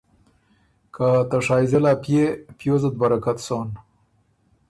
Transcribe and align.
که 0.95 1.07
”ته 1.29 1.37
شائزل 1.45 1.85
ا 1.91 1.93
پيې! 2.03 2.23
پیوزت 2.57 2.93
بَرَکت 2.99 3.37
سون۔ 3.45 3.67